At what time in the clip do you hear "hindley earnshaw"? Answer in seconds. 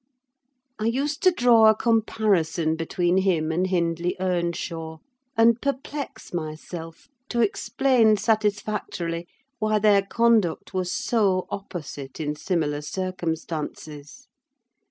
3.67-4.97